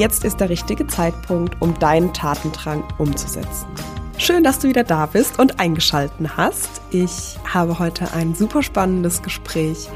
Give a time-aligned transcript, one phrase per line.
[0.00, 3.66] Jetzt ist der richtige Zeitpunkt, um deinen Tatendrang umzusetzen.
[4.16, 6.80] Schön, dass du wieder da bist und eingeschalten hast.
[6.90, 9.90] Ich habe heute ein super spannendes Gespräch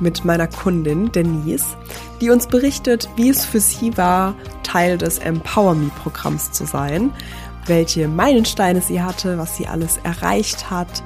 [0.00, 1.76] mit meiner Kundin Denise,
[2.22, 7.12] die uns berichtet, wie es für sie war, Teil des Empower Me Programms zu sein,
[7.66, 11.02] welche Meilensteine sie hatte, was sie alles erreicht hat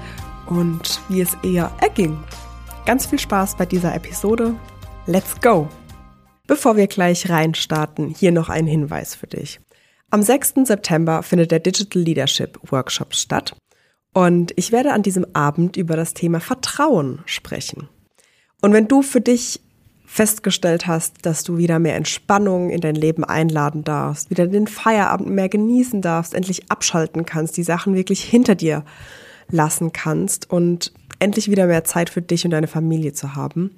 [0.46, 2.22] und wie es ihr erging.
[2.86, 4.54] Ganz viel Spaß bei dieser Episode.
[5.06, 5.68] Let's go!
[6.46, 9.60] Bevor wir gleich reinstarten, hier noch ein Hinweis für dich.
[10.10, 10.54] Am 6.
[10.64, 13.56] September findet der Digital Leadership Workshop statt
[14.12, 17.88] und ich werde an diesem Abend über das Thema Vertrauen sprechen.
[18.60, 19.60] Und wenn du für dich
[20.04, 25.30] festgestellt hast, dass du wieder mehr Entspannung in dein Leben einladen darfst, wieder den Feierabend
[25.30, 28.84] mehr genießen darfst, endlich abschalten kannst, die Sachen wirklich hinter dir
[29.48, 33.72] lassen kannst und endlich wieder mehr Zeit für dich und deine Familie zu haben,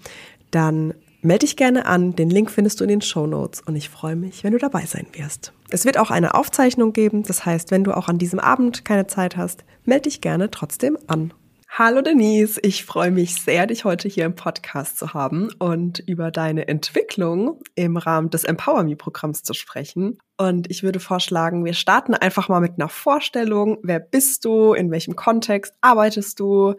[0.51, 0.95] dann
[1.27, 4.15] Melde dich gerne an, den Link findest du in den Show Notes und ich freue
[4.15, 5.53] mich, wenn du dabei sein wirst.
[5.71, 9.09] Es wird auch eine Aufzeichnung geben, das heißt, wenn du auch an diesem Abend keine
[9.09, 11.35] Zeit hast, melde dich gerne trotzdem an.
[11.69, 16.31] Hallo Denise, ich freue mich sehr, dich heute hier im Podcast zu haben und über
[16.31, 20.21] deine Entwicklung im Rahmen des Empower Me Programms zu sprechen.
[20.37, 23.79] Und ich würde vorschlagen, wir starten einfach mal mit einer Vorstellung.
[23.83, 24.75] Wer bist du?
[24.75, 26.75] In welchem Kontext arbeitest du?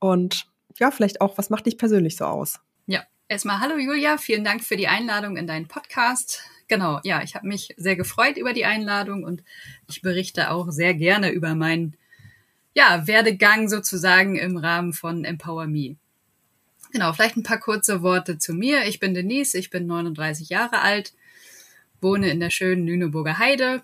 [0.00, 0.48] Und
[0.80, 2.58] ja, vielleicht auch, was macht dich persönlich so aus?
[3.26, 6.42] Erstmal hallo Julia, vielen Dank für die Einladung in deinen Podcast.
[6.68, 9.42] Genau, ja, ich habe mich sehr gefreut über die Einladung und
[9.88, 11.96] ich berichte auch sehr gerne über meinen
[12.74, 15.96] ja, Werdegang sozusagen im Rahmen von Empower Me.
[16.92, 18.84] Genau, vielleicht ein paar kurze Worte zu mir.
[18.84, 21.14] Ich bin Denise, ich bin 39 Jahre alt,
[22.02, 23.82] wohne in der schönen Lüneburger Heide.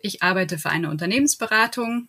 [0.00, 2.08] Ich arbeite für eine Unternehmensberatung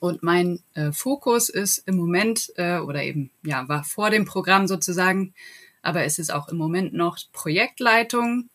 [0.00, 4.66] und mein äh, Fokus ist im Moment, äh, oder eben, ja, war vor dem Programm
[4.66, 5.34] sozusagen,
[5.82, 8.48] aber es ist auch im Moment noch Projektleitung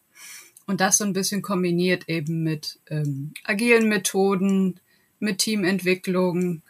[0.66, 4.80] und das so ein bisschen kombiniert eben mit ähm, agilen Methoden,
[5.20, 6.62] mit Teamentwicklung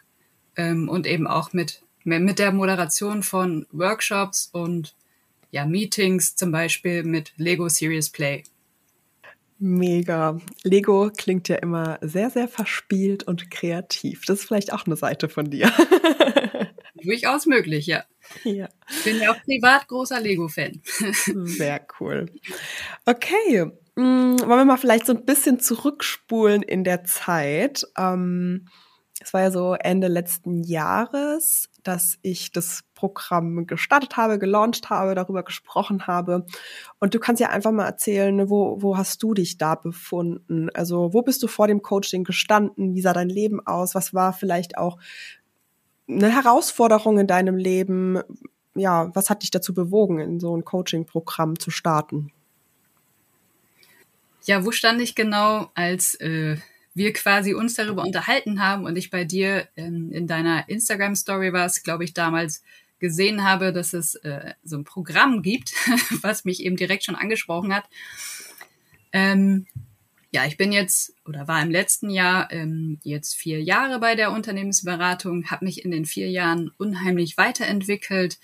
[0.56, 4.94] ähm, und eben auch mit, mit der Moderation von Workshops und
[5.50, 8.44] ja, Meetings, zum Beispiel mit Lego Serious Play.
[9.62, 10.38] Mega.
[10.64, 14.24] Lego klingt ja immer sehr, sehr verspielt und kreativ.
[14.24, 15.70] Das ist vielleicht auch eine Seite von dir.
[17.02, 18.04] Durchaus möglich, ja.
[18.44, 18.68] Ja.
[19.04, 20.80] Bin ja auch privat großer Lego-Fan.
[21.44, 22.26] Sehr cool.
[23.04, 23.70] Okay.
[23.96, 27.86] Hm, wollen wir mal vielleicht so ein bisschen zurückspulen in der Zeit?
[27.98, 28.66] Ähm,
[29.22, 35.14] es war ja so Ende letzten Jahres, dass ich das Programm gestartet habe, gelauncht habe,
[35.14, 36.46] darüber gesprochen habe.
[36.98, 40.70] Und du kannst ja einfach mal erzählen, wo, wo hast du dich da befunden?
[40.70, 42.94] Also wo bist du vor dem Coaching gestanden?
[42.94, 43.94] Wie sah dein Leben aus?
[43.94, 44.98] Was war vielleicht auch
[46.08, 48.20] eine Herausforderung in deinem Leben?
[48.74, 52.32] Ja, was hat dich dazu bewogen, in so ein Coaching-Programm zu starten?
[54.44, 56.56] Ja, wo stand ich genau, als äh,
[56.94, 61.66] wir quasi uns darüber unterhalten haben und ich bei dir in, in deiner Instagram-Story war
[61.66, 62.62] es, glaube ich, damals
[62.98, 65.72] gesehen habe, dass es äh, so ein Programm gibt,
[66.22, 67.84] was mich eben direkt schon angesprochen hat.
[69.12, 69.66] Ähm,
[70.32, 74.30] ja, ich bin jetzt oder war im letzten Jahr ähm, jetzt vier Jahre bei der
[74.30, 78.38] Unternehmensberatung, habe mich in den vier Jahren unheimlich weiterentwickelt,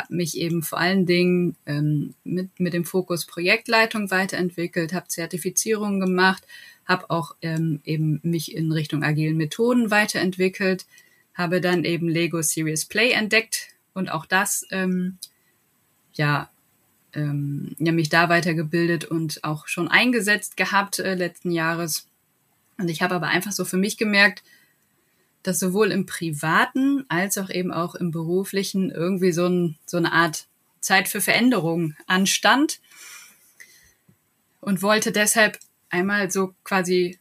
[0.00, 6.00] habe mich eben vor allen Dingen ähm, mit, mit dem Fokus Projektleitung weiterentwickelt, habe Zertifizierungen
[6.00, 6.46] gemacht,
[6.86, 10.86] habe auch ähm, eben mich in Richtung agilen Methoden weiterentwickelt,
[11.34, 15.18] habe dann eben Lego Serious Play entdeckt und auch das, ähm,
[16.14, 16.50] ja,
[17.12, 22.06] ähm, ja, mich da weitergebildet und auch schon eingesetzt gehabt äh, letzten Jahres.
[22.78, 24.42] Und ich habe aber einfach so für mich gemerkt,
[25.42, 30.12] dass sowohl im privaten als auch eben auch im beruflichen irgendwie so, ein, so eine
[30.12, 30.46] Art
[30.80, 32.80] Zeit für Veränderung anstand
[34.60, 35.58] und wollte deshalb
[35.88, 37.18] einmal so quasi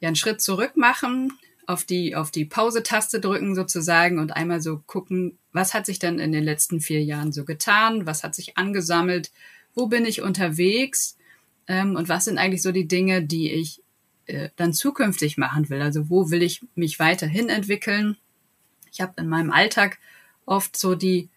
[0.00, 1.32] ja einen Schritt zurück machen,
[1.66, 6.18] auf die, auf die Pause-Taste drücken sozusagen und einmal so gucken, was hat sich denn
[6.18, 9.30] in den letzten vier Jahren so getan, was hat sich angesammelt,
[9.74, 11.16] wo bin ich unterwegs
[11.68, 13.81] ähm, und was sind eigentlich so die Dinge, die ich
[14.26, 15.82] äh, dann zukünftig machen will.
[15.82, 18.16] Also wo will ich mich weiterhin entwickeln?
[18.90, 19.98] Ich habe in meinem Alltag
[20.46, 21.28] oft so die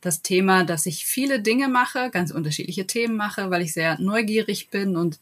[0.00, 4.70] das Thema, dass ich viele Dinge mache, ganz unterschiedliche Themen mache, weil ich sehr neugierig
[4.70, 5.18] bin und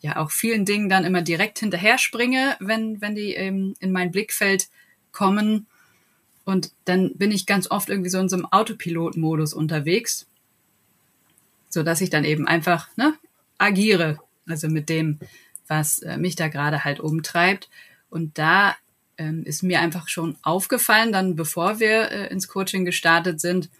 [0.00, 4.12] ja auch vielen Dingen dann immer direkt hinterher springe, wenn, wenn die ähm, in mein
[4.12, 4.68] Blickfeld
[5.12, 5.66] kommen.
[6.44, 10.26] Und dann bin ich ganz oft irgendwie so in so einem Autopilot-Modus unterwegs,
[11.68, 13.14] so dass ich dann eben einfach ne,
[13.58, 15.18] agiere, also mit dem,
[15.68, 17.68] was äh, mich da gerade halt umtreibt.
[18.10, 18.76] Und da
[19.16, 23.70] ähm, ist mir einfach schon aufgefallen, dann bevor wir äh, ins Coaching gestartet sind,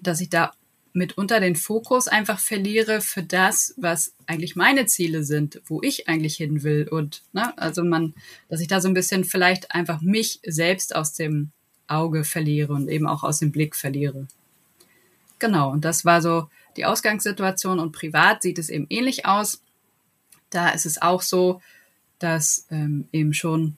[0.00, 0.52] dass ich da
[0.92, 6.36] mitunter den Fokus einfach verliere für das, was eigentlich meine Ziele sind, wo ich eigentlich
[6.36, 6.88] hin will.
[6.88, 8.14] Und ne, also man,
[8.48, 11.50] dass ich da so ein bisschen vielleicht einfach mich selbst aus dem
[11.88, 14.28] Auge verliere und eben auch aus dem Blick verliere.
[15.40, 19.63] Genau, und das war so die Ausgangssituation und privat sieht es eben ähnlich aus.
[20.50, 21.60] Da ist es auch so,
[22.18, 23.76] dass ähm, eben schon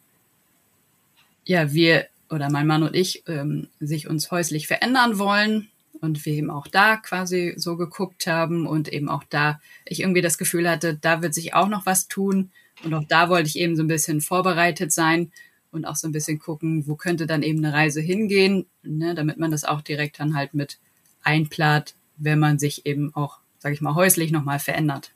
[1.44, 5.68] ja wir oder mein Mann und ich ähm, sich uns häuslich verändern wollen
[6.00, 10.20] und wir eben auch da quasi so geguckt haben und eben auch da ich irgendwie
[10.20, 12.50] das Gefühl hatte, da wird sich auch noch was tun
[12.84, 15.32] und auch da wollte ich eben so ein bisschen vorbereitet sein
[15.70, 19.38] und auch so ein bisschen gucken, wo könnte dann eben eine Reise hingehen, ne, damit
[19.38, 20.78] man das auch direkt dann halt mit
[21.22, 25.12] einplant, wenn man sich eben auch, sage ich mal, häuslich nochmal verändert.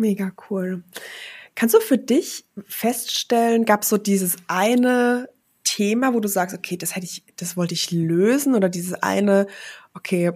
[0.00, 0.82] Mega cool.
[1.54, 5.28] Kannst du für dich feststellen, gab es so dieses eine
[5.62, 9.46] Thema, wo du sagst, okay, das hätte ich, das wollte ich lösen oder dieses eine,
[9.92, 10.32] okay,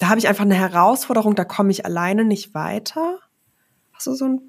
[0.00, 3.18] da habe ich einfach eine Herausforderung, da komme ich alleine nicht weiter?
[3.92, 4.40] Hast du so ein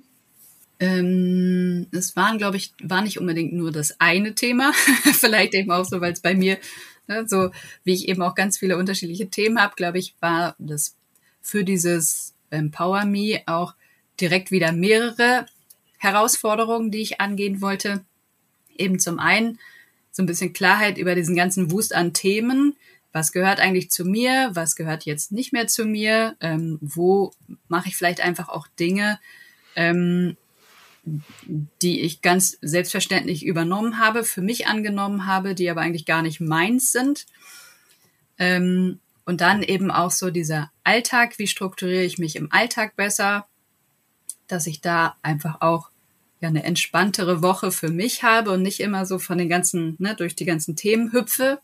[0.81, 4.72] ähm, es waren, glaube ich, war nicht unbedingt nur das eine Thema,
[5.12, 6.57] vielleicht eben auch so, weil es bei mir,
[7.07, 7.51] ne, so
[7.84, 10.96] wie ich eben auch ganz viele unterschiedliche Themen habe, glaube ich, war das
[11.42, 13.75] für dieses Empower Me auch
[14.21, 15.45] direkt wieder mehrere
[15.98, 18.04] Herausforderungen, die ich angehen wollte.
[18.75, 19.60] Eben zum einen
[20.12, 22.75] so ein bisschen Klarheit über diesen ganzen Wust an Themen.
[23.12, 24.51] Was gehört eigentlich zu mir?
[24.54, 26.36] Was gehört jetzt nicht mehr zu mir?
[26.39, 27.33] Ähm, wo
[27.68, 29.19] mache ich vielleicht einfach auch Dinge,
[29.75, 30.38] ähm,
[31.81, 36.39] die ich ganz selbstverständlich übernommen habe, für mich angenommen habe, die aber eigentlich gar nicht
[36.39, 37.25] meins sind.
[38.38, 43.48] Ähm, und dann eben auch so dieser Alltag, wie strukturiere ich mich im Alltag besser?
[44.50, 45.90] Dass ich da einfach auch
[46.42, 50.16] ja eine entspanntere Woche für mich habe und nicht immer so von den ganzen, ne,
[50.16, 51.60] durch die ganzen Themen hüpfe.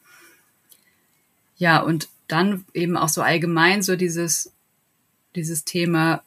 [1.57, 4.51] Ja, und dann eben auch so allgemein so dieses,
[5.35, 6.23] dieses Thema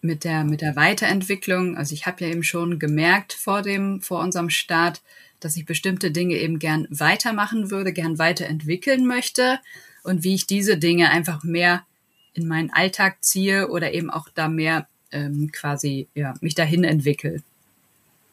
[0.00, 1.76] mit der, mit der Weiterentwicklung.
[1.76, 5.02] Also ich habe ja eben schon gemerkt vor dem, vor unserem Start,
[5.40, 9.58] dass ich bestimmte Dinge eben gern weitermachen würde, gern weiterentwickeln möchte
[10.02, 11.84] und wie ich diese Dinge einfach mehr
[12.32, 17.42] in meinen Alltag ziehe oder eben auch da mehr ähm, quasi ja, mich dahin entwickle.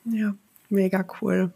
[0.06, 0.36] Ja,
[0.70, 1.52] mega cool.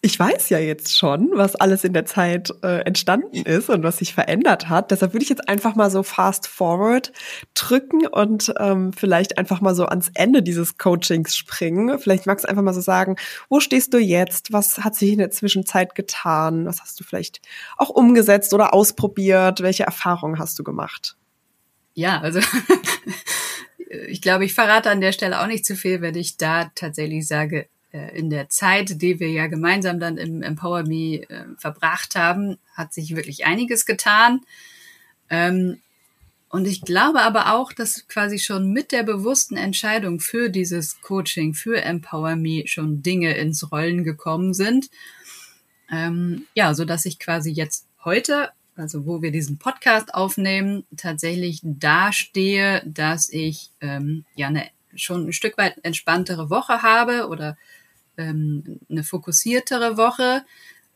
[0.00, 3.98] Ich weiß ja jetzt schon, was alles in der Zeit äh, entstanden ist und was
[3.98, 4.92] sich verändert hat.
[4.92, 7.12] Deshalb würde ich jetzt einfach mal so fast forward
[7.54, 11.98] drücken und ähm, vielleicht einfach mal so ans Ende dieses Coachings springen.
[11.98, 13.16] Vielleicht magst du einfach mal so sagen,
[13.48, 14.52] wo stehst du jetzt?
[14.52, 16.64] Was hat sich in der Zwischenzeit getan?
[16.64, 17.40] Was hast du vielleicht
[17.76, 19.62] auch umgesetzt oder ausprobiert?
[19.62, 21.16] Welche Erfahrungen hast du gemacht?
[21.94, 22.38] Ja, also
[23.88, 27.26] ich glaube, ich verrate an der Stelle auch nicht zu viel, wenn ich da tatsächlich
[27.26, 32.14] sage, äh, in der Zeit, die wir ja gemeinsam dann im Empower Me äh, verbracht
[32.14, 34.40] haben, hat sich wirklich einiges getan.
[35.30, 35.80] Ähm,
[36.50, 41.54] und ich glaube aber auch, dass quasi schon mit der bewussten Entscheidung für dieses Coaching,
[41.54, 44.90] für Empower Me schon Dinge ins Rollen gekommen sind.
[45.90, 51.60] Ähm, ja, so dass ich quasi jetzt heute also wo wir diesen Podcast aufnehmen, tatsächlich
[51.62, 57.56] dastehe, dass ich ähm, ja eine, schon ein Stück weit entspanntere Woche habe oder
[58.16, 60.44] ähm, eine fokussiertere Woche.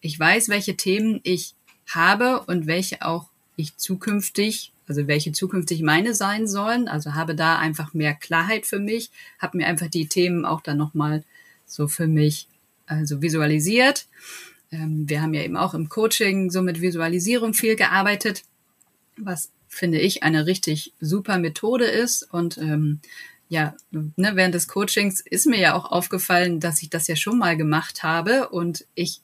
[0.00, 1.54] Ich weiß, welche Themen ich
[1.86, 6.88] habe und welche auch ich zukünftig, also welche zukünftig meine sein sollen.
[6.88, 10.78] Also habe da einfach mehr Klarheit für mich, habe mir einfach die Themen auch dann
[10.78, 11.24] nochmal
[11.66, 12.46] so für mich
[12.86, 14.06] also visualisiert
[14.72, 18.42] ähm, wir haben ja eben auch im Coaching so mit Visualisierung viel gearbeitet,
[19.16, 22.22] was finde ich eine richtig super Methode ist.
[22.32, 23.00] Und ähm,
[23.48, 27.38] ja, ne, während des Coachings ist mir ja auch aufgefallen, dass ich das ja schon
[27.38, 29.20] mal gemacht habe und ich,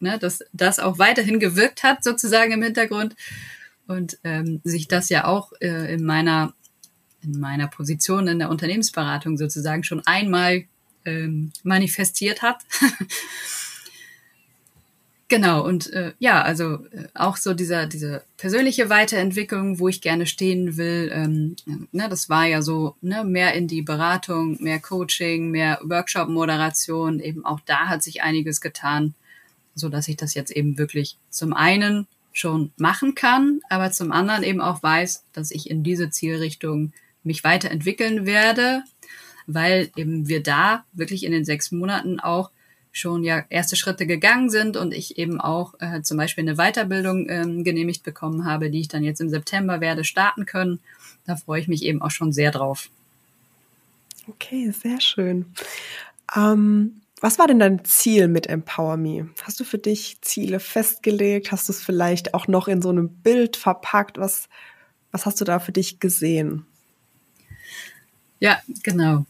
[0.00, 3.14] ne, dass das auch weiterhin gewirkt hat, sozusagen im Hintergrund.
[3.86, 6.54] Und ähm, sich das ja auch äh, in meiner
[7.22, 10.64] in meiner Position in der Unternehmensberatung sozusagen schon einmal
[11.04, 12.58] ähm, manifestiert hat.
[15.28, 20.24] Genau, und äh, ja, also äh, auch so dieser, diese persönliche Weiterentwicklung, wo ich gerne
[20.24, 21.56] stehen will, ähm,
[21.90, 27.44] ne, das war ja so ne, mehr in die Beratung, mehr Coaching, mehr Workshop-Moderation, eben
[27.44, 29.14] auch da hat sich einiges getan,
[29.74, 34.44] so dass ich das jetzt eben wirklich zum einen schon machen kann, aber zum anderen
[34.44, 36.92] eben auch weiß, dass ich in diese Zielrichtung
[37.24, 38.84] mich weiterentwickeln werde,
[39.48, 42.50] weil eben wir da wirklich in den sechs Monaten auch
[42.96, 47.28] schon ja erste Schritte gegangen sind und ich eben auch äh, zum Beispiel eine Weiterbildung
[47.28, 50.80] ähm, genehmigt bekommen habe, die ich dann jetzt im September werde starten können.
[51.26, 52.88] Da freue ich mich eben auch schon sehr drauf.
[54.28, 55.46] Okay, sehr schön.
[56.34, 59.28] Ähm, was war denn dein Ziel mit Empower Me?
[59.42, 61.52] Hast du für dich Ziele festgelegt?
[61.52, 64.18] Hast du es vielleicht auch noch in so einem Bild verpackt?
[64.18, 64.48] Was,
[65.12, 66.66] was hast du da für dich gesehen?
[68.40, 69.24] Ja, genau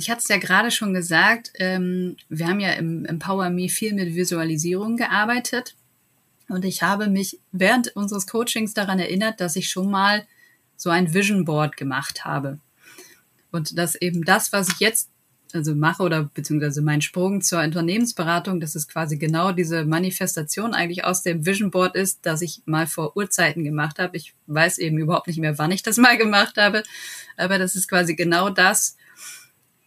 [0.00, 3.92] ich hatte es ja gerade schon gesagt, ähm, wir haben ja im Empower Me viel
[3.92, 5.74] mit Visualisierung gearbeitet.
[6.48, 10.26] Und ich habe mich während unseres Coachings daran erinnert, dass ich schon mal
[10.76, 12.58] so ein Vision Board gemacht habe.
[13.52, 15.10] Und dass eben das, was ich jetzt
[15.52, 21.04] also mache oder beziehungsweise mein Sprung zur Unternehmensberatung, dass es quasi genau diese Manifestation eigentlich
[21.04, 24.16] aus dem Vision Board ist, dass ich mal vor Urzeiten gemacht habe.
[24.16, 26.84] Ich weiß eben überhaupt nicht mehr, wann ich das mal gemacht habe,
[27.36, 28.96] aber das ist quasi genau das,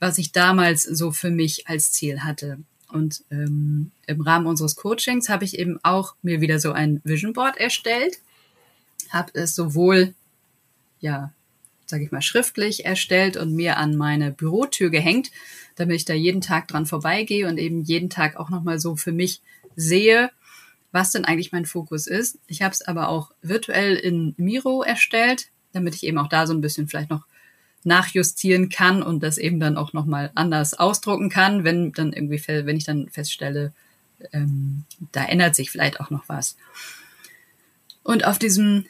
[0.03, 2.57] was ich damals so für mich als Ziel hatte.
[2.89, 7.31] Und ähm, im Rahmen unseres Coachings habe ich eben auch mir wieder so ein Vision
[7.31, 8.19] Board erstellt,
[9.11, 10.13] habe es sowohl,
[10.99, 11.31] ja,
[11.85, 15.31] sage ich mal, schriftlich erstellt und mir an meine Bürotür gehängt,
[15.77, 19.13] damit ich da jeden Tag dran vorbeigehe und eben jeden Tag auch nochmal so für
[19.13, 19.39] mich
[19.77, 20.31] sehe,
[20.91, 22.39] was denn eigentlich mein Fokus ist.
[22.47, 26.53] Ich habe es aber auch virtuell in Miro erstellt, damit ich eben auch da so
[26.53, 27.25] ein bisschen vielleicht noch
[27.85, 32.77] nachjustieren kann und das eben dann auch nochmal anders ausdrucken kann, wenn dann irgendwie, wenn
[32.77, 33.73] ich dann feststelle,
[34.31, 36.55] ähm, da ändert sich vielleicht auch noch was.
[38.03, 38.85] Und auf diesem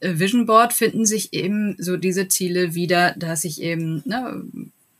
[0.00, 4.44] äh, Vision Board finden sich eben so diese Ziele wieder, dass ich eben, ne,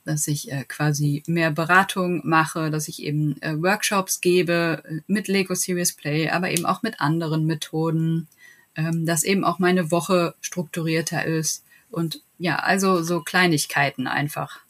[0.05, 5.27] dass ich äh, quasi mehr Beratung mache, dass ich eben äh, Workshops gebe äh, mit
[5.27, 8.27] Lego Serious Play, aber eben auch mit anderen Methoden,
[8.75, 14.61] ähm, dass eben auch meine Woche strukturierter ist und ja, also so Kleinigkeiten einfach.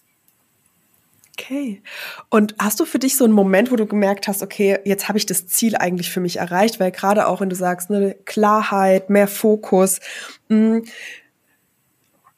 [1.40, 1.82] Okay.
[2.30, 5.18] Und hast du für dich so einen Moment, wo du gemerkt hast, okay, jetzt habe
[5.18, 9.10] ich das Ziel eigentlich für mich erreicht, weil gerade auch, wenn du sagst, ne, Klarheit,
[9.10, 10.02] mehr Fokus,
[10.50, 10.84] mh, hm,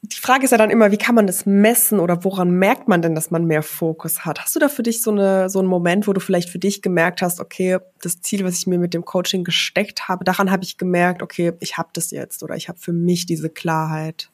[0.04, 3.02] die Frage ist ja dann immer, wie kann man das messen oder woran merkt man
[3.02, 4.40] denn, dass man mehr Fokus hat?
[4.40, 6.82] Hast du da für dich so, eine, so einen Moment, wo du vielleicht für dich
[6.82, 10.64] gemerkt hast, okay, das Ziel, was ich mir mit dem Coaching gesteckt habe, daran habe
[10.64, 14.31] ich gemerkt, okay, ich habe das jetzt oder ich habe für mich diese Klarheit?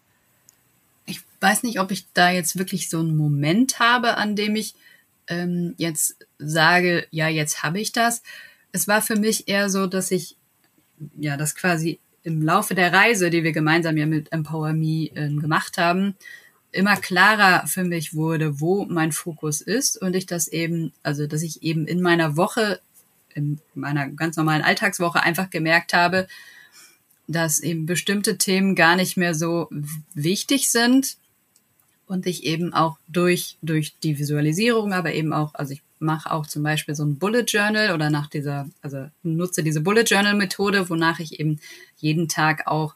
[1.40, 4.74] Weiß nicht, ob ich da jetzt wirklich so einen Moment habe, an dem ich
[5.28, 8.22] ähm, jetzt sage, ja, jetzt habe ich das.
[8.72, 10.36] Es war für mich eher so, dass ich
[11.18, 15.40] ja das quasi im Laufe der Reise, die wir gemeinsam ja mit Empower Me ähm,
[15.40, 16.16] gemacht haben,
[16.72, 21.42] immer klarer für mich wurde, wo mein Fokus ist und ich das eben, also dass
[21.42, 22.80] ich eben in meiner Woche,
[23.34, 26.26] in meiner ganz normalen Alltagswoche einfach gemerkt habe,
[27.26, 29.68] dass eben bestimmte Themen gar nicht mehr so
[30.14, 31.16] wichtig sind
[32.08, 36.46] und ich eben auch durch, durch die Visualisierung, aber eben auch, also ich mache auch
[36.46, 40.88] zum Beispiel so ein Bullet Journal oder nach dieser, also nutze diese Bullet Journal Methode,
[40.88, 41.60] wonach ich eben
[41.98, 42.94] jeden Tag auch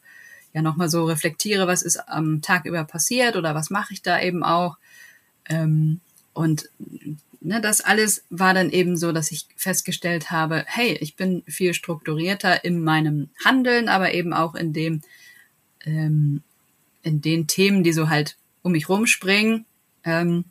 [0.54, 4.20] ja nochmal so reflektiere, was ist am Tag über passiert oder was mache ich da
[4.20, 4.78] eben auch.
[5.48, 6.00] Ähm,
[6.32, 6.70] und
[7.40, 11.74] ne, das alles war dann eben so, dass ich festgestellt habe, hey, ich bin viel
[11.74, 15.02] strukturierter in meinem Handeln, aber eben auch in dem,
[15.84, 16.42] ähm,
[17.02, 19.66] in den Themen, die so halt um mich rumspringen.
[20.04, 20.44] Ähm,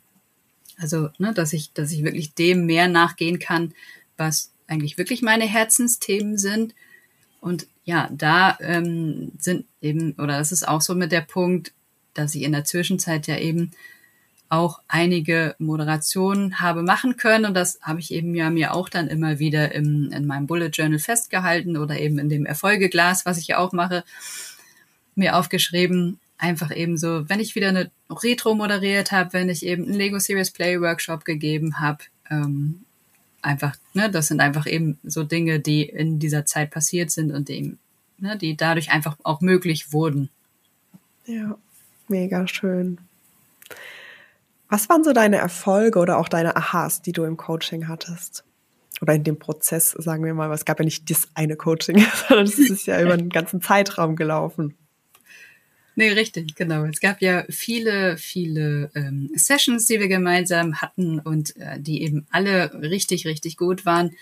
[0.78, 3.74] also, ne, dass ich, dass ich wirklich dem mehr nachgehen kann,
[4.16, 6.74] was eigentlich wirklich meine Herzensthemen sind.
[7.40, 11.72] Und ja, da ähm, sind eben, oder das ist auch so mit der Punkt,
[12.14, 13.72] dass ich in der Zwischenzeit ja eben
[14.48, 17.46] auch einige Moderationen habe machen können.
[17.46, 20.68] Und das habe ich eben ja mir auch dann immer wieder im, in meinem Bullet
[20.68, 24.04] Journal festgehalten oder eben in dem Erfolgeglas, was ich ja auch mache,
[25.14, 29.84] mir aufgeschrieben, einfach eben so, wenn ich wieder eine Retro moderiert habe, wenn ich eben
[29.84, 31.98] einen Lego Serious Play Workshop gegeben habe,
[32.30, 32.84] ähm,
[33.42, 37.48] einfach, ne, das sind einfach eben so Dinge, die in dieser Zeit passiert sind und
[37.48, 37.76] die,
[38.18, 40.30] ne, die dadurch einfach auch möglich wurden.
[41.26, 41.56] Ja,
[42.08, 42.98] mega schön.
[44.68, 48.42] Was waren so deine Erfolge oder auch deine Aha's, die du im Coaching hattest?
[49.00, 52.46] Oder in dem Prozess, sagen wir mal, es gab ja nicht das eine Coaching, sondern
[52.46, 54.74] es ist ja über einen ganzen Zeitraum gelaufen.
[55.94, 56.84] Nee, richtig, genau.
[56.84, 62.26] Es gab ja viele, viele ähm, Sessions, die wir gemeinsam hatten und äh, die eben
[62.30, 64.12] alle richtig, richtig gut waren.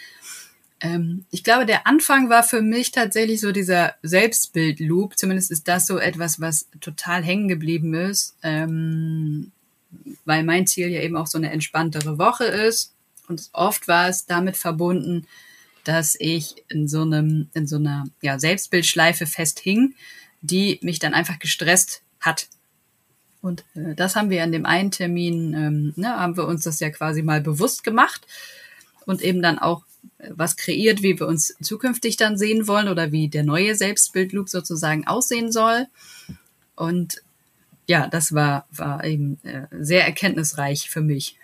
[0.80, 5.16] Ähm, ich glaube, der Anfang war für mich tatsächlich so dieser Selbstbild-Loop.
[5.16, 9.52] Zumindest ist das so etwas, was total hängen geblieben ist, ähm,
[10.24, 12.94] weil mein Ziel ja eben auch so eine entspanntere Woche ist.
[13.28, 15.26] Und oft war es damit verbunden,
[15.84, 19.94] dass ich in so einem, in so einer ja, Selbstbildschleife festhing
[20.40, 22.48] die mich dann einfach gestresst hat.
[23.42, 26.80] Und äh, das haben wir an dem einen Termin, ähm, ne, haben wir uns das
[26.80, 28.26] ja quasi mal bewusst gemacht
[29.06, 29.84] und eben dann auch
[30.18, 34.48] äh, was kreiert, wie wir uns zukünftig dann sehen wollen oder wie der neue Selbstbildloop
[34.48, 35.86] sozusagen aussehen soll.
[36.76, 37.22] Und
[37.86, 41.36] ja, das war, war eben äh, sehr erkenntnisreich für mich.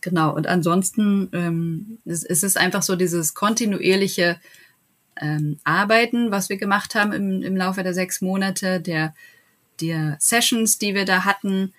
[0.00, 4.38] Genau, und ansonsten ähm, es, es ist einfach so dieses kontinuierliche
[5.20, 9.14] ähm, Arbeiten, was wir gemacht haben im, im Laufe der sechs Monate, der,
[9.80, 11.72] der Sessions, die wir da hatten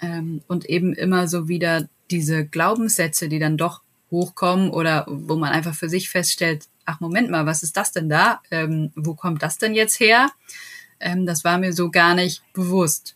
[0.00, 5.52] ähm, und eben immer so wieder diese Glaubenssätze, die dann doch hochkommen oder wo man
[5.52, 8.40] einfach für sich feststellt, ach Moment mal, was ist das denn da?
[8.50, 10.30] Ähm, wo kommt das denn jetzt her?
[11.00, 13.14] Ähm, das war mir so gar nicht bewusst.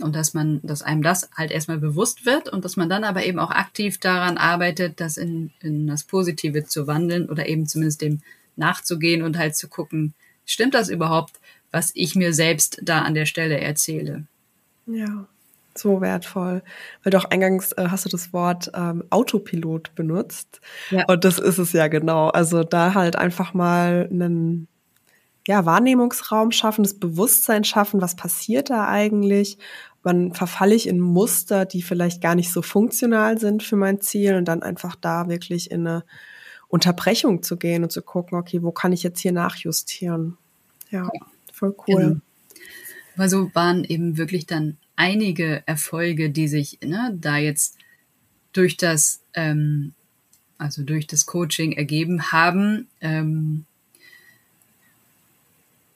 [0.00, 3.24] Und dass man, dass einem das halt erstmal bewusst wird und dass man dann aber
[3.24, 8.00] eben auch aktiv daran arbeitet, das in, in das Positive zu wandeln oder eben zumindest
[8.00, 8.22] dem
[8.56, 11.40] nachzugehen und halt zu gucken, stimmt das überhaupt,
[11.70, 14.26] was ich mir selbst da an der Stelle erzähle?
[14.86, 15.26] Ja,
[15.74, 16.62] so wertvoll.
[17.02, 20.60] Weil doch eingangs äh, hast du das Wort ähm, Autopilot benutzt.
[20.90, 21.04] Ja.
[21.06, 22.28] Und das ist es ja genau.
[22.28, 24.68] Also da halt einfach mal einen
[25.46, 29.58] ja, Wahrnehmungsraum schaffen, das Bewusstsein schaffen, was passiert da eigentlich?
[30.04, 34.34] Wann verfalle ich in Muster, die vielleicht gar nicht so funktional sind für mein Ziel
[34.34, 36.04] und dann einfach da wirklich in eine
[36.72, 40.38] Unterbrechung zu gehen und zu gucken, okay, wo kann ich jetzt hier nachjustieren?
[40.90, 41.10] Ja,
[41.52, 42.00] voll cool.
[42.00, 42.16] Genau.
[43.14, 47.76] Aber so waren eben wirklich dann einige Erfolge, die sich ne, da jetzt
[48.54, 49.92] durch das, ähm,
[50.56, 52.88] also durch das Coaching ergeben haben.
[53.02, 53.66] Ähm,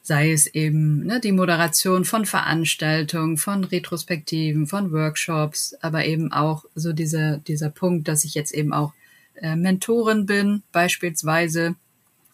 [0.02, 6.66] sei es eben ne, die Moderation von Veranstaltungen, von Retrospektiven, von Workshops, aber eben auch
[6.74, 8.92] so dieser, dieser Punkt, dass ich jetzt eben auch
[9.40, 11.76] äh, Mentorin bin, beispielsweise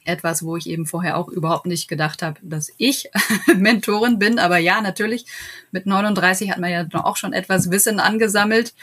[0.04, 3.08] etwas, wo ich eben vorher auch überhaupt nicht gedacht habe, dass ich
[3.56, 4.38] Mentorin bin.
[4.38, 5.26] Aber ja, natürlich,
[5.70, 8.74] mit 39 hat man ja auch schon etwas Wissen angesammelt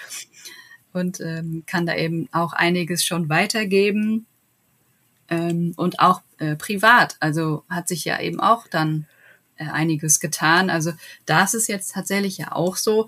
[0.93, 4.25] und ähm, kann da eben auch einiges schon weitergeben
[5.29, 7.17] ähm, und auch äh, privat.
[7.19, 9.05] Also hat sich ja eben auch dann
[9.57, 10.69] äh, einiges getan.
[10.69, 10.93] Also
[11.25, 13.07] da ist jetzt tatsächlich ja auch so,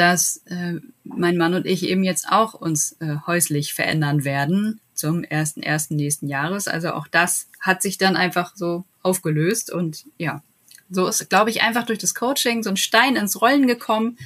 [0.00, 5.24] dass äh, mein Mann und ich eben jetzt auch uns äh, häuslich verändern werden zum
[5.24, 6.68] ersten ersten nächsten Jahres.
[6.68, 10.42] Also auch das hat sich dann einfach so aufgelöst und ja,
[10.90, 14.18] so ist, glaube ich, einfach durch das Coaching so ein Stein ins Rollen gekommen,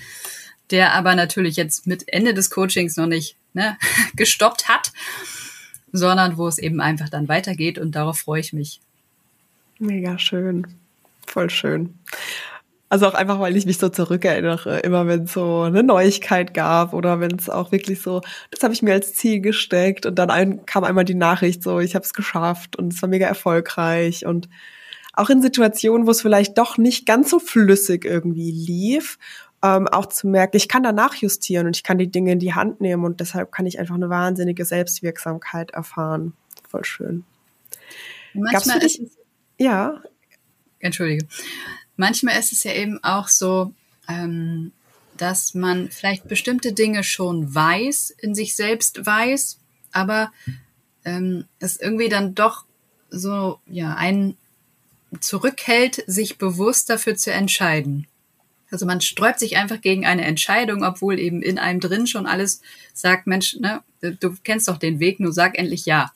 [0.70, 3.76] der aber natürlich jetzt mit Ende des Coachings noch nicht ne,
[4.16, 4.92] gestoppt hat
[5.94, 8.80] sondern wo es eben einfach dann weitergeht und darauf freue ich mich.
[9.78, 10.66] Mega schön.
[11.24, 11.94] Voll schön.
[12.94, 16.92] Also auch einfach, weil ich mich so zurückerinnere, immer wenn es so eine Neuigkeit gab
[16.92, 18.20] oder wenn es auch wirklich so,
[18.52, 21.80] das habe ich mir als Ziel gesteckt und dann ein, kam einmal die Nachricht so,
[21.80, 24.48] ich habe es geschafft und es war mega erfolgreich und
[25.12, 29.18] auch in Situationen, wo es vielleicht doch nicht ganz so flüssig irgendwie lief
[29.64, 32.54] ähm, auch zu merken, ich kann danach justieren und ich kann die Dinge in die
[32.54, 36.34] Hand nehmen und deshalb kann ich einfach eine wahnsinnige Selbstwirksamkeit erfahren.
[36.68, 37.24] Voll schön.
[38.34, 39.18] Manchmal ist es,
[39.58, 40.00] ja.
[40.78, 41.26] Entschuldige.
[41.96, 43.72] Manchmal ist es ja eben auch so,
[44.08, 44.72] ähm,
[45.16, 49.58] dass man vielleicht bestimmte Dinge schon weiß, in sich selbst weiß,
[49.92, 50.32] aber
[51.04, 52.64] ähm, es irgendwie dann doch
[53.10, 54.36] so ja einen
[55.20, 58.06] zurückhält, sich bewusst dafür zu entscheiden.
[58.70, 62.60] Also man sträubt sich einfach gegen eine Entscheidung, obwohl eben in einem drin schon alles
[62.92, 66.12] sagt, Mensch, ne, du kennst doch den Weg, nur sag endlich ja.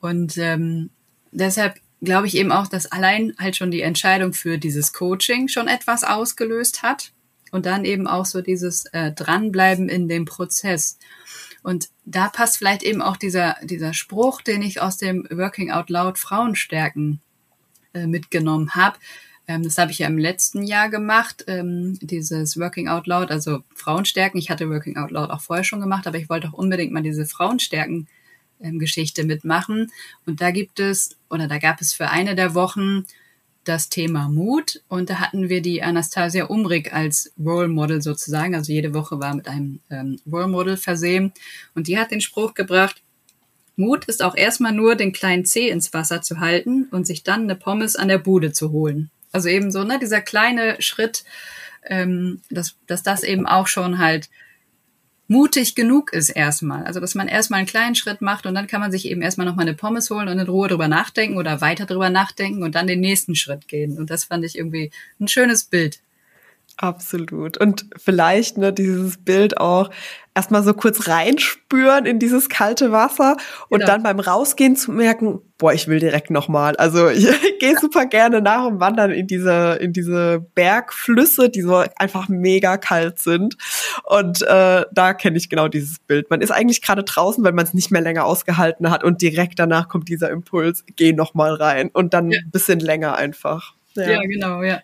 [0.00, 0.90] Und ähm,
[1.30, 5.68] deshalb glaube ich eben auch, dass allein halt schon die Entscheidung für dieses Coaching schon
[5.68, 7.12] etwas ausgelöst hat
[7.50, 10.98] und dann eben auch so dieses äh, dranbleiben in dem Prozess.
[11.62, 15.90] Und da passt vielleicht eben auch dieser, dieser Spruch, den ich aus dem Working Out
[15.90, 17.20] Loud Frauenstärken
[17.92, 18.98] äh, mitgenommen habe.
[19.46, 23.60] Ähm, das habe ich ja im letzten Jahr gemacht, ähm, dieses Working Out Loud, also
[23.74, 24.38] Frauenstärken.
[24.38, 27.02] Ich hatte Working Out Loud auch vorher schon gemacht, aber ich wollte auch unbedingt mal
[27.02, 28.08] diese Frauenstärken
[28.60, 29.90] Geschichte mitmachen.
[30.26, 33.04] Und da gibt es, oder da gab es für eine der Wochen
[33.64, 38.54] das Thema Mut und da hatten wir die Anastasia Umrig als Role Model sozusagen.
[38.54, 41.32] Also jede Woche war mit einem ähm, Role Model versehen
[41.74, 43.02] und die hat den Spruch gebracht,
[43.76, 47.42] Mut ist auch erstmal nur den kleinen Zeh ins Wasser zu halten und sich dann
[47.42, 49.10] eine Pommes an der Bude zu holen.
[49.32, 51.24] Also eben so, ne, dieser kleine Schritt,
[51.84, 54.28] ähm, dass, dass das eben auch schon halt
[55.30, 56.84] mutig genug ist erstmal.
[56.84, 59.46] Also dass man erstmal einen kleinen Schritt macht und dann kann man sich eben erstmal
[59.46, 62.88] nochmal eine Pommes holen und in Ruhe drüber nachdenken oder weiter drüber nachdenken und dann
[62.88, 63.96] den nächsten Schritt gehen.
[63.96, 64.90] Und das fand ich irgendwie
[65.20, 66.00] ein schönes Bild.
[66.82, 67.58] Absolut.
[67.58, 69.90] Und vielleicht ne, dieses Bild auch
[70.34, 73.36] erstmal so kurz reinspüren in dieses kalte Wasser
[73.68, 73.92] und genau.
[73.92, 76.76] dann beim Rausgehen zu merken, boah, ich will direkt nochmal.
[76.76, 81.84] Also ich gehe super gerne nach dem Wandern in diese, in diese Bergflüsse, die so
[81.96, 83.58] einfach mega kalt sind.
[84.04, 86.30] Und äh, da kenne ich genau dieses Bild.
[86.30, 89.58] Man ist eigentlich gerade draußen, weil man es nicht mehr länger ausgehalten hat und direkt
[89.58, 92.38] danach kommt dieser Impuls, geh nochmal rein und dann ja.
[92.42, 93.74] ein bisschen länger einfach.
[93.96, 94.80] Ja, ja genau, ja.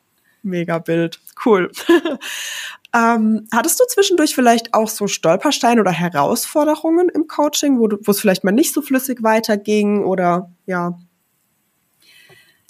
[0.47, 1.21] Mega Bild.
[1.45, 1.71] Cool.
[2.95, 8.45] ähm, hattest du zwischendurch vielleicht auch so Stolpersteine oder Herausforderungen im Coaching, wo, es vielleicht
[8.45, 10.99] mal nicht so flüssig weiterging oder ja?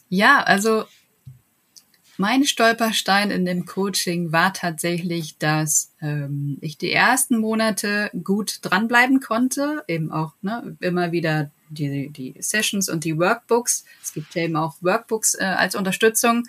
[0.09, 0.85] Ja, also
[2.19, 9.21] mein Stolperstein in dem Coaching war tatsächlich, dass ähm, ich die ersten Monate gut dranbleiben
[9.21, 13.85] konnte, eben auch ne, immer wieder die, die Sessions und die Workbooks.
[14.03, 16.45] Es gibt ja eben auch Workbooks äh, als Unterstützung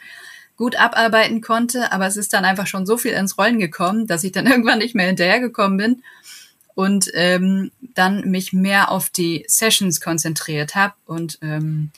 [0.58, 4.24] gut abarbeiten konnte, aber es ist dann einfach schon so viel ins Rollen gekommen, dass
[4.24, 6.04] ich dann irgendwann nicht mehr hinterhergekommen bin
[6.76, 11.92] und ähm, dann mich mehr auf die Sessions konzentriert habe und ähm,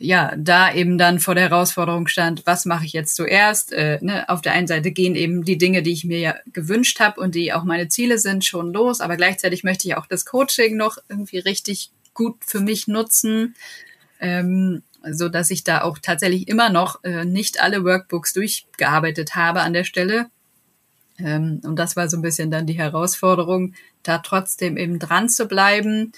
[0.00, 3.72] ja, da eben dann vor der Herausforderung stand, was mache ich jetzt zuerst?
[3.72, 7.00] Äh, ne, auf der einen Seite gehen eben die Dinge, die ich mir ja gewünscht
[7.00, 10.24] habe und die auch meine Ziele sind, schon los, aber gleichzeitig möchte ich auch das
[10.24, 13.56] Coaching noch irgendwie richtig gut für mich nutzen.
[14.20, 19.60] Ähm, so dass ich da auch tatsächlich immer noch äh, nicht alle Workbooks durchgearbeitet habe
[19.60, 20.26] an der Stelle.
[21.18, 25.46] Ähm, und das war so ein bisschen dann die Herausforderung, da trotzdem eben dran zu
[25.46, 26.12] bleiben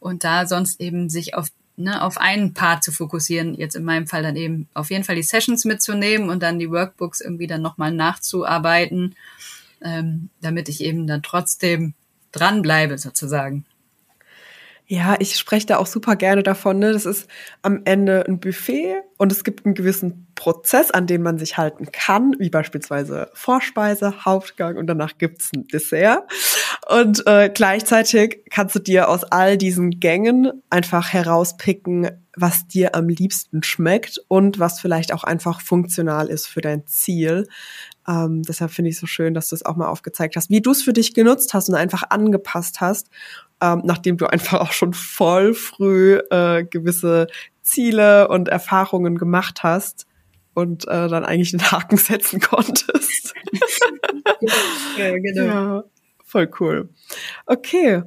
[0.00, 3.54] und da sonst eben sich auf ne, auf einen Part zu fokussieren.
[3.54, 6.70] Jetzt in meinem Fall dann eben auf jeden Fall die Sessions mitzunehmen und dann die
[6.70, 9.14] Workbooks irgendwie dann nochmal nachzuarbeiten,
[9.82, 11.94] ähm, damit ich eben dann trotzdem
[12.32, 13.64] dranbleibe sozusagen.
[14.88, 16.78] Ja, ich spreche da auch super gerne davon.
[16.78, 16.92] Ne?
[16.92, 17.26] Das ist
[17.62, 21.90] am Ende ein Buffet und es gibt einen gewissen Prozess, an den man sich halten
[21.90, 26.30] kann, wie beispielsweise Vorspeise, Hauptgang und danach gibt's ein Dessert.
[26.88, 33.08] Und äh, gleichzeitig kannst du dir aus all diesen Gängen einfach herauspicken, was dir am
[33.08, 37.48] liebsten schmeckt und was vielleicht auch einfach funktional ist für dein Ziel.
[38.06, 40.60] Ähm, deshalb finde ich es so schön, dass du es auch mal aufgezeigt hast, wie
[40.60, 43.08] du es für dich genutzt hast und einfach angepasst hast
[43.60, 47.26] ähm, nachdem du einfach auch schon voll früh äh, gewisse
[47.62, 50.06] Ziele und Erfahrungen gemacht hast
[50.54, 53.34] und äh, dann eigentlich den Haken setzen konntest.
[54.98, 55.44] ja, genau.
[55.44, 55.84] Ja,
[56.24, 56.88] voll cool.
[57.46, 58.02] Okay,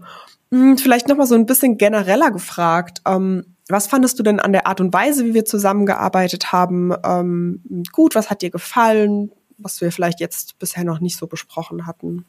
[0.51, 3.01] hm, vielleicht noch mal so ein bisschen genereller gefragt.
[3.05, 7.62] Ähm, was fandest du denn an der Art und Weise, wie wir zusammengearbeitet haben, ähm,
[7.91, 8.15] gut?
[8.15, 12.25] Was hat dir gefallen, was wir vielleicht jetzt bisher noch nicht so besprochen hatten?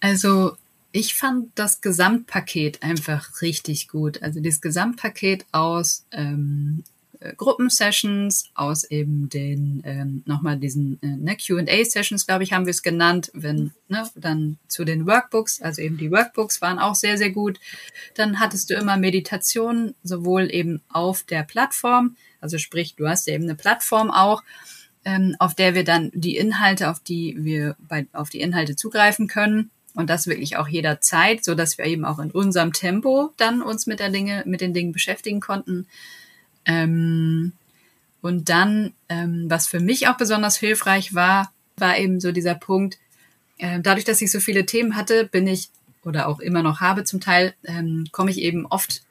[0.00, 0.52] Also
[0.98, 4.20] ich fand das Gesamtpaket einfach richtig gut.
[4.20, 6.82] Also das Gesamtpaket aus ähm,
[7.20, 12.72] äh, Gruppensessions, aus eben den ähm, nochmal diesen äh, ne, QA-Sessions, glaube ich, haben wir
[12.72, 17.16] es genannt, wenn, ne, dann zu den Workbooks, also eben die Workbooks waren auch sehr,
[17.16, 17.60] sehr gut.
[18.16, 23.34] Dann hattest du immer Meditationen, sowohl eben auf der Plattform, also sprich, du hast ja
[23.34, 24.42] eben eine Plattform auch,
[25.04, 29.28] ähm, auf der wir dann die Inhalte, auf die wir bei, auf die Inhalte zugreifen
[29.28, 33.62] können und das wirklich auch jederzeit, so dass wir eben auch in unserem Tempo dann
[33.62, 35.86] uns mit der Dinge, mit den Dingen beschäftigen konnten.
[36.64, 37.52] Ähm,
[38.20, 42.98] und dann, ähm, was für mich auch besonders hilfreich war, war eben so dieser Punkt,
[43.58, 45.70] äh, dadurch, dass ich so viele Themen hatte, bin ich
[46.04, 49.02] oder auch immer noch habe zum Teil, ähm, komme ich eben oft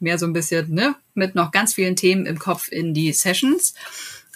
[0.00, 3.74] mehr so ein bisschen ne, mit noch ganz vielen Themen im Kopf in die Sessions.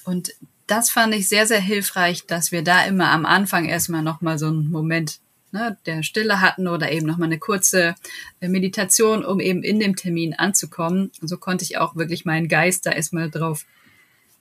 [0.04, 0.32] Und
[0.66, 4.46] das fand ich sehr, sehr hilfreich, dass wir da immer am Anfang erstmal nochmal so
[4.46, 5.20] einen Moment
[5.52, 7.94] ne, der Stille hatten oder eben nochmal eine kurze
[8.40, 11.12] äh, Meditation, um eben in dem Termin anzukommen.
[11.20, 13.66] Und so konnte ich auch wirklich meinen Geist da erstmal drauf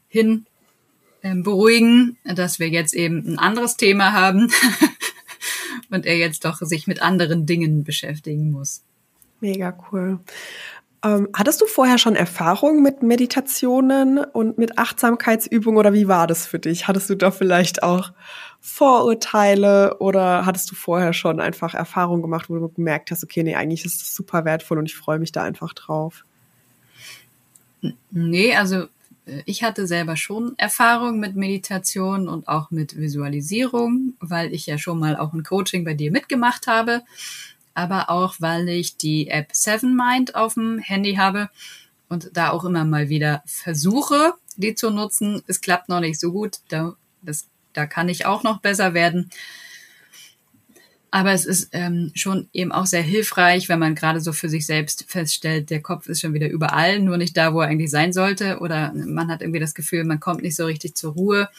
[0.08, 0.45] hin
[1.24, 4.52] ähm, beruhigen, dass wir jetzt eben ein anderes Thema haben
[5.89, 8.84] und er jetzt doch sich mit anderen Dingen beschäftigen muss.
[9.39, 10.19] Mega cool.
[11.04, 16.45] Ähm, hattest du vorher schon Erfahrung mit Meditationen und mit Achtsamkeitsübungen oder wie war das
[16.45, 16.88] für dich?
[16.88, 18.12] Hattest du da vielleicht auch
[18.63, 23.56] Vorurteile oder hattest du vorher schon einfach Erfahrung gemacht, wo du gemerkt hast, okay, nee,
[23.56, 26.26] eigentlich ist das super wertvoll und ich freue mich da einfach drauf?
[28.12, 28.84] Nee, also
[29.26, 34.78] äh, ich hatte selber schon Erfahrung mit Meditation und auch mit Visualisierung, weil ich ja
[34.78, 37.02] schon mal auch ein Coaching bei dir mitgemacht habe,
[37.74, 41.50] aber auch weil ich die App Seven Mind auf dem Handy habe
[42.10, 45.41] und da auch immer mal wieder versuche, die zu nutzen.
[45.47, 46.60] Es klappt noch nicht so gut.
[47.24, 49.29] Das da kann ich auch noch besser werden.
[51.13, 54.65] Aber es ist ähm, schon eben auch sehr hilfreich, wenn man gerade so für sich
[54.65, 58.13] selbst feststellt, der Kopf ist schon wieder überall, nur nicht da, wo er eigentlich sein
[58.13, 58.60] sollte.
[58.60, 61.49] Oder man hat irgendwie das Gefühl, man kommt nicht so richtig zur Ruhe.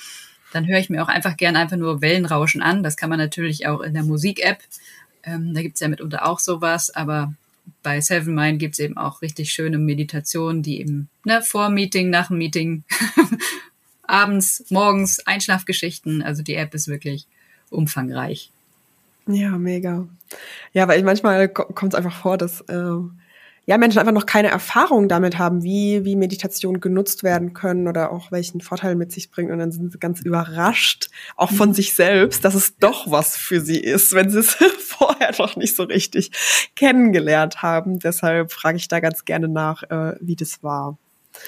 [0.55, 2.83] dann höre ich mir auch einfach gern einfach nur Wellenrauschen an.
[2.83, 4.59] Das kann man natürlich auch in der Musik-App.
[5.23, 7.35] Ähm, da gibt's ja mitunter auch sowas, aber
[7.83, 12.29] bei Seven Mind gibt's eben auch richtig schöne Meditationen, die eben ne, vor Meeting, nach
[12.29, 12.85] dem Meeting,
[14.13, 16.23] abends, morgens, Einschlafgeschichten.
[16.23, 17.27] Also die App ist wirklich
[17.71, 18.51] umfangreich.
[19.27, 20.07] Ja, mega.
[20.73, 22.97] Ja, weil ich manchmal kommt es einfach vor, dass äh,
[23.65, 28.11] ja, Menschen einfach noch keine Erfahrung damit haben, wie, wie Meditation genutzt werden können oder
[28.11, 29.53] auch welchen Vorteil mit sich bringt.
[29.53, 31.75] Und dann sind sie ganz überrascht, auch von mhm.
[31.75, 35.77] sich selbst, dass es doch was für sie ist, wenn sie es vorher noch nicht
[35.77, 36.33] so richtig
[36.75, 38.01] kennengelernt haben.
[38.01, 40.99] Deshalb frage ich da ganz gerne nach, äh, wie das war.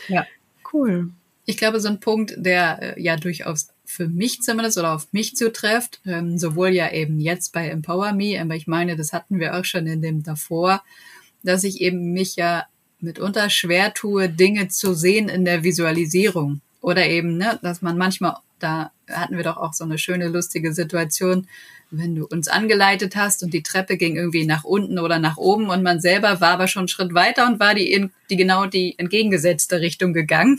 [0.08, 0.24] Ja.
[0.72, 1.10] Cool.
[1.46, 5.36] Ich glaube, so ein Punkt, der äh, ja durchaus für mich zumindest oder auf mich
[5.36, 9.56] zutrifft, ähm, sowohl ja eben jetzt bei Empower Me, aber ich meine, das hatten wir
[9.56, 10.82] auch schon in dem davor,
[11.42, 12.66] dass ich eben mich ja
[13.00, 16.62] mitunter schwer tue, Dinge zu sehen in der Visualisierung.
[16.84, 20.74] Oder eben, ne, dass man manchmal, da hatten wir doch auch so eine schöne, lustige
[20.74, 21.48] Situation,
[21.90, 25.70] wenn du uns angeleitet hast und die Treppe ging irgendwie nach unten oder nach oben
[25.70, 28.66] und man selber war aber schon einen Schritt weiter und war die in die genau
[28.66, 30.58] die entgegengesetzte Richtung gegangen.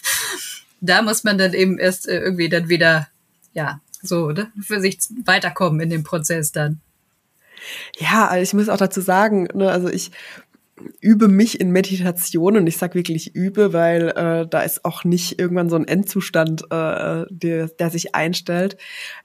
[0.80, 3.06] da muss man dann eben erst äh, irgendwie dann wieder,
[3.54, 6.80] ja, so, ne, für sich weiterkommen in dem Prozess dann.
[7.98, 10.10] Ja, also ich muss auch dazu sagen, ne, also ich
[11.00, 15.38] übe mich in Meditation und ich sag wirklich übe, weil äh, da ist auch nicht
[15.38, 18.76] irgendwann so ein Endzustand, äh, der, der sich einstellt.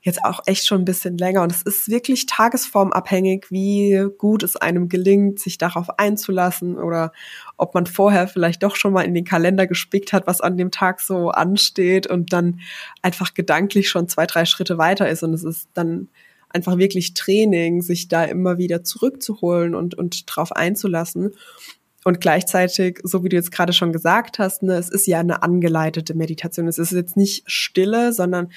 [0.01, 4.55] Jetzt auch echt schon ein bisschen länger und es ist wirklich tagesformabhängig, wie gut es
[4.55, 7.11] einem gelingt, sich darauf einzulassen oder
[7.57, 10.71] ob man vorher vielleicht doch schon mal in den Kalender gespickt hat, was an dem
[10.71, 12.61] Tag so ansteht und dann
[13.01, 16.07] einfach gedanklich schon zwei, drei Schritte weiter ist und es ist dann
[16.53, 21.31] einfach wirklich Training, sich da immer wieder zurückzuholen und, und drauf einzulassen.
[22.03, 25.43] Und gleichzeitig, so wie du jetzt gerade schon gesagt hast, ne, es ist ja eine
[25.43, 26.67] angeleitete Meditation.
[26.67, 28.49] Es ist jetzt nicht Stille, sondern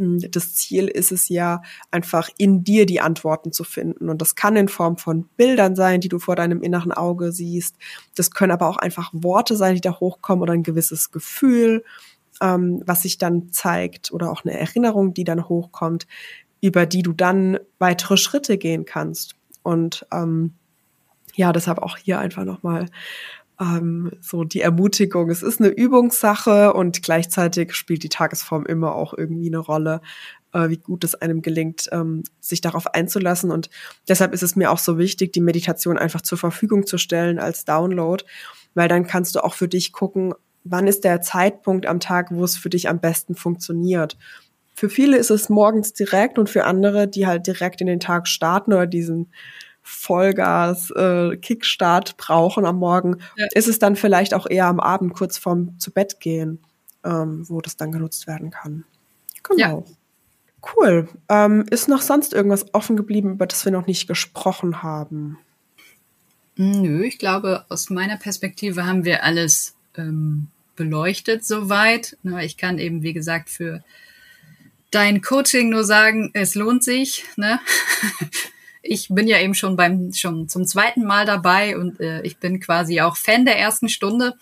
[0.00, 4.08] hm, das Ziel ist es ja, einfach in dir die Antworten zu finden.
[4.08, 7.76] Und das kann in Form von Bildern sein, die du vor deinem inneren Auge siehst.
[8.14, 11.84] Das können aber auch einfach Worte sein, die da hochkommen oder ein gewisses Gefühl,
[12.40, 16.06] ähm, was sich dann zeigt oder auch eine Erinnerung, die dann hochkommt
[16.60, 19.36] über die du dann weitere Schritte gehen kannst.
[19.62, 20.54] Und ähm,
[21.34, 22.86] ja, deshalb auch hier einfach nochmal
[23.60, 25.30] ähm, so die Ermutigung.
[25.30, 30.00] Es ist eine Übungssache und gleichzeitig spielt die Tagesform immer auch irgendwie eine Rolle,
[30.52, 33.50] äh, wie gut es einem gelingt, ähm, sich darauf einzulassen.
[33.50, 33.70] Und
[34.08, 37.64] deshalb ist es mir auch so wichtig, die Meditation einfach zur Verfügung zu stellen als
[37.64, 38.24] Download,
[38.74, 42.44] weil dann kannst du auch für dich gucken, wann ist der Zeitpunkt am Tag, wo
[42.44, 44.16] es für dich am besten funktioniert.
[44.80, 48.26] Für viele ist es morgens direkt und für andere, die halt direkt in den Tag
[48.26, 49.30] starten oder diesen
[49.82, 53.46] Vollgas äh, Kickstart brauchen am Morgen, ja.
[53.52, 56.60] ist es dann vielleicht auch eher am Abend kurz vorm zu Bett gehen,
[57.04, 58.84] ähm, wo das dann genutzt werden kann.
[59.42, 59.84] Genau.
[59.86, 60.72] Ja.
[60.74, 61.08] Cool.
[61.28, 65.36] Ähm, ist noch sonst irgendwas offen geblieben, über das wir noch nicht gesprochen haben?
[66.56, 72.16] Nö, ich glaube, aus meiner Perspektive haben wir alles ähm, beleuchtet soweit.
[72.40, 73.84] Ich kann eben, wie gesagt, für
[74.90, 77.24] dein Coaching nur sagen, es lohnt sich.
[77.36, 77.60] Ne?
[78.82, 82.60] Ich bin ja eben schon beim schon zum zweiten Mal dabei und äh, ich bin
[82.60, 84.36] quasi auch Fan der ersten Stunde.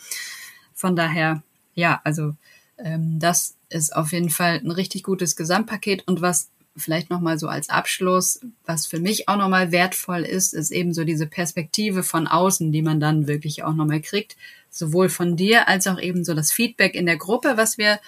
[0.75, 1.43] Von daher,
[1.75, 2.37] ja, also
[2.79, 7.39] ähm, das ist auf jeden Fall ein richtig gutes Gesamtpaket und was vielleicht noch mal
[7.39, 11.27] so als Abschluss, was für mich auch noch mal wertvoll ist, ist eben so diese
[11.27, 14.37] Perspektive von außen, die man dann wirklich auch noch mal kriegt,
[14.71, 17.99] sowohl von dir als auch eben so das Feedback in der Gruppe, was wir,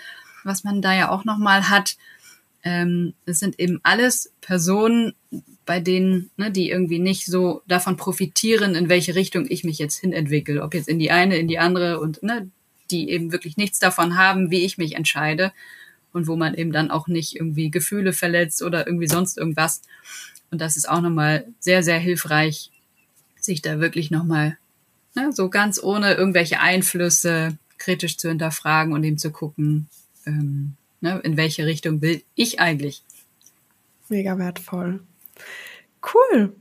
[0.44, 1.96] was man da ja auch noch mal hat
[2.62, 5.14] ähm, es sind eben alles Personen,
[5.64, 9.98] bei denen, ne, die irgendwie nicht so davon profitieren, in welche Richtung ich mich jetzt
[9.98, 12.50] hinentwickle, ob jetzt in die eine, in die andere und ne,
[12.90, 15.52] die eben wirklich nichts davon haben, wie ich mich entscheide
[16.12, 19.82] und wo man eben dann auch nicht irgendwie Gefühle verletzt oder irgendwie sonst irgendwas.
[20.50, 22.70] Und das ist auch nochmal sehr, sehr hilfreich,
[23.38, 24.58] sich da wirklich nochmal
[25.14, 29.88] ne, so ganz ohne irgendwelche Einflüsse kritisch zu hinterfragen und eben zu gucken,
[30.26, 31.20] ähm, Ne?
[31.24, 33.02] In welche Richtung will ich eigentlich?
[34.08, 35.00] Mega wertvoll.
[36.02, 36.54] Cool.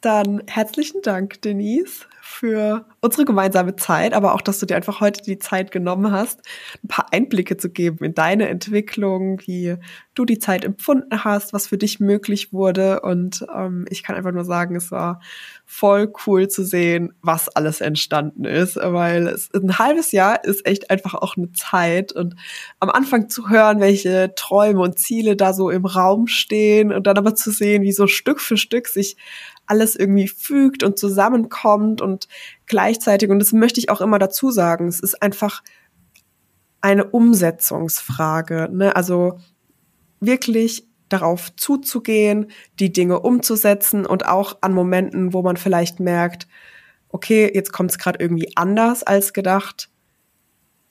[0.00, 5.22] Dann herzlichen Dank, Denise, für unsere gemeinsame Zeit, aber auch, dass du dir einfach heute
[5.22, 6.40] die Zeit genommen hast,
[6.84, 9.76] ein paar Einblicke zu geben in deine Entwicklung, wie
[10.14, 13.00] du die Zeit empfunden hast, was für dich möglich wurde.
[13.00, 15.20] Und ähm, ich kann einfach nur sagen, es war
[15.64, 20.90] voll cool zu sehen, was alles entstanden ist, weil es ein halbes Jahr ist echt
[20.90, 22.34] einfach auch eine Zeit und
[22.80, 27.16] am Anfang zu hören, welche Träume und Ziele da so im Raum stehen und dann
[27.16, 29.16] aber zu sehen, wie so Stück für Stück sich
[29.66, 32.28] alles irgendwie fügt und zusammenkommt und
[32.66, 35.62] gleichzeitig, und das möchte ich auch immer dazu sagen, es ist einfach
[36.80, 38.68] eine Umsetzungsfrage.
[38.72, 38.94] Ne?
[38.94, 39.38] Also
[40.20, 46.48] wirklich darauf zuzugehen, die Dinge umzusetzen und auch an Momenten, wo man vielleicht merkt,
[47.08, 49.88] okay, jetzt kommt es gerade irgendwie anders als gedacht,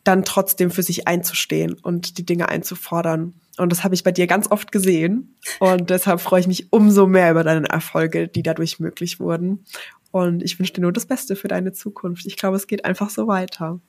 [0.03, 3.33] dann trotzdem für sich einzustehen und die Dinge einzufordern.
[3.57, 5.37] Und das habe ich bei dir ganz oft gesehen.
[5.59, 9.65] Und deshalb freue ich mich umso mehr über deine Erfolge, die dadurch möglich wurden.
[10.11, 12.25] Und ich wünsche dir nur das Beste für deine Zukunft.
[12.25, 13.79] Ich glaube, es geht einfach so weiter.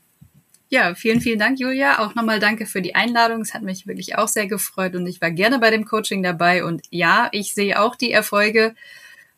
[0.68, 2.00] Ja, vielen, vielen Dank, Julia.
[2.00, 3.40] Auch nochmal danke für die Einladung.
[3.40, 6.64] Es hat mich wirklich auch sehr gefreut und ich war gerne bei dem Coaching dabei.
[6.64, 8.74] Und ja, ich sehe auch die Erfolge,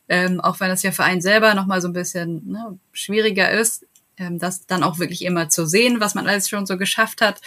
[0.08, 3.86] ähm, auch wenn das ja für einen selber nochmal so ein bisschen ne, schwieriger ist,
[4.16, 7.42] ähm, das dann auch wirklich immer zu sehen, was man alles schon so geschafft hat.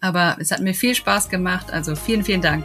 [0.00, 1.72] Aber es hat mir viel Spaß gemacht.
[1.72, 2.64] Also vielen, vielen Dank.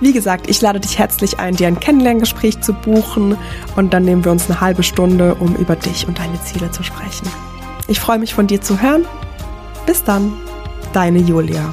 [0.00, 3.38] Wie gesagt, ich lade dich herzlich ein, dir ein Kennenlerngespräch zu buchen
[3.76, 6.82] und dann nehmen wir uns eine halbe Stunde, um über dich und deine Ziele zu
[6.82, 7.28] sprechen.
[7.88, 9.06] Ich freue mich von dir zu hören
[9.86, 10.32] bis dann,
[10.92, 11.72] deine Julia.